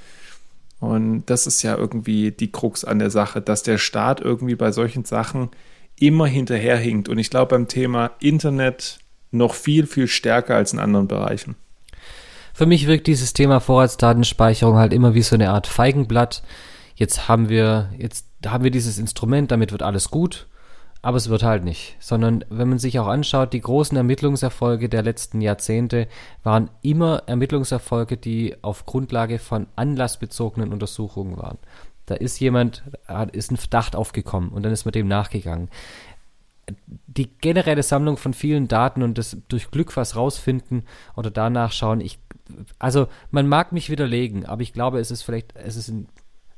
[0.80, 4.72] Und das ist ja irgendwie die Krux an der Sache, dass der Staat irgendwie bei
[4.72, 5.50] solchen Sachen
[5.98, 7.10] immer hinterherhinkt.
[7.10, 9.00] Und ich glaube beim Thema Internet
[9.32, 11.56] noch viel, viel stärker als in anderen Bereichen.
[12.54, 16.44] Für mich wirkt dieses Thema Vorratsdatenspeicherung halt immer wie so eine Art Feigenblatt.
[16.96, 20.48] Jetzt haben wir, jetzt haben wir dieses Instrument, damit wird alles gut
[21.06, 21.96] aber es wird halt nicht.
[22.00, 26.08] Sondern wenn man sich auch anschaut, die großen Ermittlungserfolge der letzten Jahrzehnte
[26.42, 31.60] waren immer Ermittlungserfolge, die auf Grundlage von anlassbezogenen Untersuchungen waren.
[32.08, 32.82] Da ist jemand,
[33.34, 35.70] ist ein Verdacht aufgekommen und dann ist man dem nachgegangen.
[37.06, 42.02] Die generelle Sammlung von vielen Daten und das durch Glück was rausfinden oder danach schauen,
[42.02, 42.18] ich,
[42.80, 46.08] also man mag mich widerlegen, aber ich glaube, es ist vielleicht, es ist ein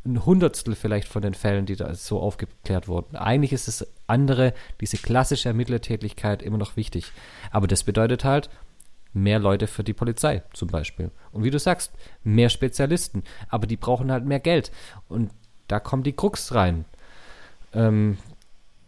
[0.08, 3.16] ein Hundertstel vielleicht von den Fällen, die da so aufgeklärt wurden.
[3.16, 7.12] Eigentlich ist das andere, diese klassische Ermittlertätigkeit immer noch wichtig.
[7.52, 8.50] Aber das bedeutet halt
[9.14, 11.12] mehr Leute für die Polizei zum Beispiel.
[11.32, 11.92] Und wie du sagst,
[12.24, 13.24] mehr Spezialisten.
[13.50, 14.72] Aber die brauchen halt mehr Geld.
[15.10, 15.32] Und
[15.68, 16.86] da kommt die Krux rein.
[17.74, 18.18] Ähm,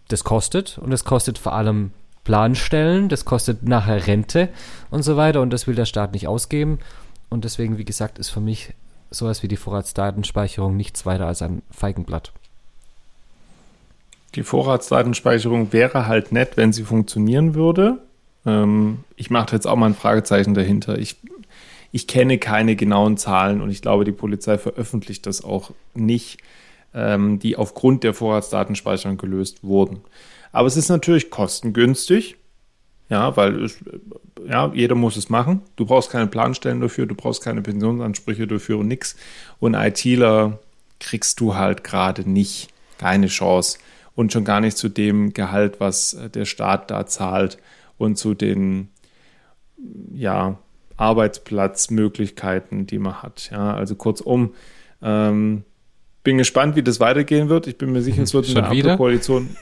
[0.08, 1.92] das kostet und es kostet vor allem
[2.24, 4.50] Planstellen, das kostet nachher Rente
[4.90, 6.80] und so weiter und das will der Staat nicht ausgeben.
[7.30, 8.74] Und deswegen, wie gesagt, ist für mich
[9.12, 12.32] sowas wie die Vorratsdatenspeicherung nichts weiter als ein Feigenblatt.
[14.36, 18.00] Die Vorratsdatenspeicherung wäre halt nett, wenn sie funktionieren würde.
[18.46, 20.98] Ähm, ich mache jetzt auch mal ein Fragezeichen dahinter.
[20.98, 21.18] Ich,
[21.92, 26.40] ich kenne keine genauen Zahlen und ich glaube, die Polizei veröffentlicht das auch nicht,
[26.94, 30.02] ähm, die aufgrund der Vorratsdatenspeicherung gelöst wurden.
[30.52, 32.36] Aber es ist natürlich kostengünstig.
[33.10, 33.80] Ja, weil es,
[34.48, 35.62] ja, jeder muss es machen.
[35.76, 39.16] Du brauchst keine Planstellen dafür, du brauchst keine Pensionsansprüche dafür und nix.
[39.60, 40.60] Und ITler
[41.00, 42.70] kriegst du halt gerade nicht.
[43.00, 43.80] Keine Chance.
[44.20, 47.58] Und schon gar nicht zu dem Gehalt, was äh, der Staat da zahlt
[47.98, 48.90] und zu den,
[50.14, 50.58] ja,
[50.98, 53.50] Arbeitsplatzmöglichkeiten, die man hat.
[53.50, 54.56] Ja, also kurzum,
[55.02, 55.64] ähm,
[56.24, 57.68] bin gespannt, wie das weitergehen wird.
[57.68, 59.56] Ich bin mir sicher, es wird in der Koalition.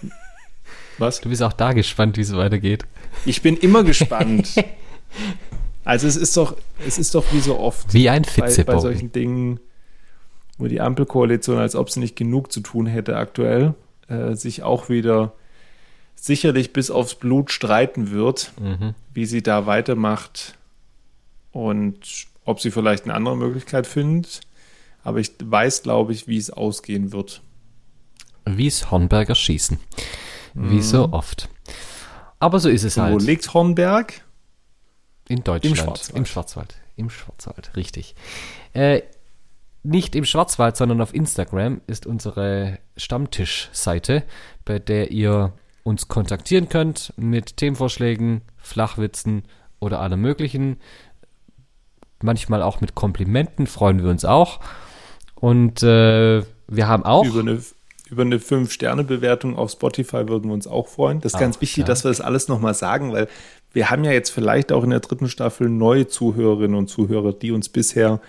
[0.98, 1.22] Was?
[1.22, 2.88] Du bist auch da gespannt, wie es weitergeht.
[3.28, 4.56] Ich bin immer gespannt.
[5.84, 7.94] also es ist doch, es ist doch wie so oft.
[7.94, 9.60] Wie ein bei, bei solchen Dingen,
[10.58, 13.76] wo die Ampelkoalition, als ob sie nicht genug zu tun hätte aktuell,
[14.08, 15.34] äh, sich auch wieder
[16.16, 18.96] sicherlich bis aufs Blut streiten wird, mhm.
[19.14, 20.56] wie sie da weitermacht
[21.52, 24.42] und ob sie vielleicht eine andere Möglichkeit findet.
[25.04, 27.42] Aber ich weiß, glaube ich, wie es ausgehen wird.
[28.46, 29.80] Wie es Hornberger schießen.
[30.54, 31.14] Wie so mhm.
[31.14, 31.50] oft.
[32.40, 33.14] Aber so ist es halt.
[33.14, 34.22] Wo liegt Hornberg?
[35.28, 35.66] In Deutschland.
[35.66, 36.18] Im Schwarzwald.
[36.18, 36.76] Im Schwarzwald.
[36.96, 38.16] Im Schwarzwald, richtig.
[38.74, 39.02] Äh,
[39.88, 44.24] nicht im Schwarzwald, sondern auf Instagram ist unsere Stammtischseite,
[44.66, 49.44] bei der ihr uns kontaktieren könnt mit Themenvorschlägen, Flachwitzen
[49.80, 50.78] oder allem möglichen.
[52.22, 54.60] Manchmal auch mit Komplimenten freuen wir uns auch.
[55.36, 57.26] Und äh, wir haben auch.
[57.26, 57.62] Über eine
[58.10, 61.20] über eine 5-Sterne-Bewertung auf Spotify würden wir uns auch freuen.
[61.20, 61.86] Das ist auch, ganz wichtig, ja.
[61.86, 63.28] dass wir das alles nochmal sagen, weil
[63.74, 67.52] wir haben ja jetzt vielleicht auch in der dritten Staffel neue Zuhörerinnen und Zuhörer, die
[67.52, 68.22] uns bisher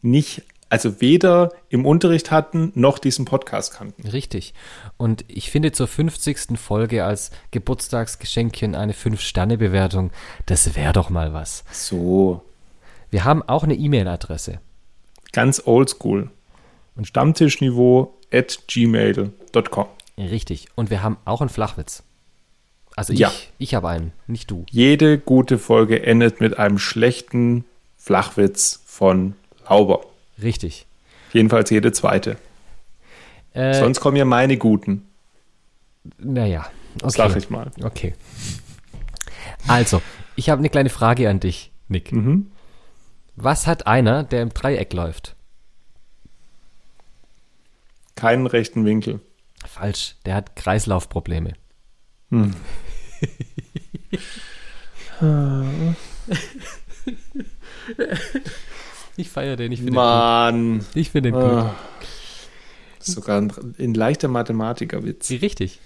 [0.00, 4.08] nicht, also weder im Unterricht hatten, noch diesen Podcast kannten.
[4.08, 4.54] Richtig.
[4.96, 6.58] Und ich finde zur 50.
[6.58, 10.10] Folge als Geburtstagsgeschenkchen eine 5-Sterne-Bewertung,
[10.46, 11.64] das wäre doch mal was.
[11.70, 12.42] So.
[13.10, 14.58] Wir haben auch eine E-Mail-Adresse.
[15.32, 16.30] Ganz oldschool.
[17.02, 19.86] Stammtischniveau at gmail.com.
[20.18, 20.68] Richtig.
[20.74, 22.02] Und wir haben auch einen Flachwitz.
[22.96, 23.30] Also ich, ja.
[23.58, 24.64] ich habe einen, nicht du.
[24.70, 27.64] Jede gute Folge endet mit einem schlechten
[27.98, 29.34] Flachwitz von
[29.68, 30.00] Lauber.
[30.42, 30.86] Richtig.
[31.32, 32.36] Jedenfalls jede zweite.
[33.52, 35.06] Äh, Sonst kommen ja meine guten.
[36.18, 36.66] Naja.
[37.02, 37.10] Okay.
[37.10, 37.70] Sag ich mal.
[37.82, 38.14] Okay.
[39.66, 40.02] Also,
[40.36, 42.12] ich habe eine kleine Frage an dich, Nick.
[42.12, 42.50] Mhm.
[43.34, 45.36] Was hat einer, der im Dreieck läuft?
[48.16, 49.20] keinen rechten Winkel.
[49.64, 51.52] Falsch, der hat Kreislaufprobleme.
[52.30, 52.56] Hm.
[59.16, 60.78] ich feiere den, ich finde Mann.
[60.78, 61.50] Den ich finde den gut.
[61.50, 61.74] Ah.
[62.98, 65.30] Sogar ein, ein leichter Mathematikerwitz.
[65.30, 65.78] Richtig.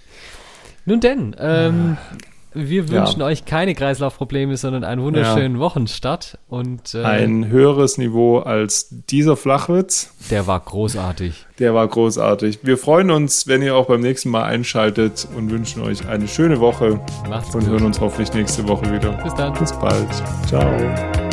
[0.86, 2.16] Nun denn, ähm, ah.
[2.52, 3.26] Wir wünschen ja.
[3.26, 5.60] euch keine Kreislaufprobleme, sondern einen wunderschönen ja.
[5.60, 10.12] Wochenstart und äh, ein höheres Niveau als dieser Flachwitz.
[10.30, 11.46] Der war großartig.
[11.60, 12.60] Der war großartig.
[12.62, 16.58] Wir freuen uns, wenn ihr auch beim nächsten Mal einschaltet und wünschen euch eine schöne
[16.58, 16.98] Woche.
[17.28, 17.70] Macht's und gut.
[17.70, 19.12] hören uns hoffentlich nächste Woche wieder.
[19.22, 19.54] Bis dann.
[19.54, 20.08] Bis bald.
[20.48, 21.29] Ciao.